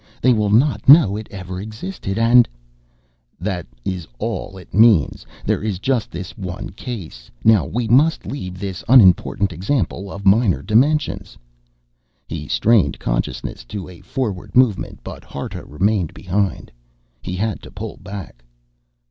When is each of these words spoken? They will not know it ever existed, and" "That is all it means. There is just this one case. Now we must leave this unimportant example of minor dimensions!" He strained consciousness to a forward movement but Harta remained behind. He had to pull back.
They 0.19 0.33
will 0.33 0.49
not 0.49 0.89
know 0.89 1.15
it 1.15 1.27
ever 1.29 1.61
existed, 1.61 2.17
and" 2.17 2.49
"That 3.49 3.67
is 3.85 4.07
all 4.17 4.57
it 4.57 4.73
means. 4.73 5.27
There 5.45 5.61
is 5.61 5.77
just 5.77 6.09
this 6.09 6.35
one 6.35 6.71
case. 6.71 7.29
Now 7.43 7.67
we 7.67 7.87
must 7.87 8.25
leave 8.25 8.57
this 8.57 8.83
unimportant 8.89 9.53
example 9.53 10.11
of 10.11 10.25
minor 10.25 10.63
dimensions!" 10.63 11.37
He 12.27 12.47
strained 12.47 12.97
consciousness 12.97 13.63
to 13.65 13.87
a 13.89 14.01
forward 14.01 14.55
movement 14.55 15.01
but 15.03 15.23
Harta 15.23 15.63
remained 15.67 16.15
behind. 16.15 16.71
He 17.21 17.35
had 17.35 17.61
to 17.61 17.69
pull 17.69 17.97
back. 17.97 18.43